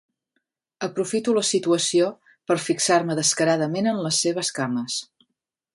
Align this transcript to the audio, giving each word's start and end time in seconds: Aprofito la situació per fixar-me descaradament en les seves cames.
Aprofito 0.87 1.35
la 1.39 1.43
situació 1.49 2.09
per 2.51 2.59
fixar-me 2.69 3.19
descaradament 3.21 3.93
en 3.95 4.03
les 4.07 4.25
seves 4.27 4.53
cames. 4.63 4.99